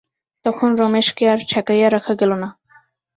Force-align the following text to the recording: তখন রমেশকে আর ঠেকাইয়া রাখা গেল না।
তখন 0.45 0.69
রমেশকে 0.75 1.23
আর 1.33 1.39
ঠেকাইয়া 1.49 1.87
রাখা 1.89 2.13
গেল 2.21 2.31
না। 2.43 2.49